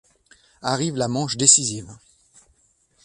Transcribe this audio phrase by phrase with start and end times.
[0.63, 1.95] Arrive la manche décisive.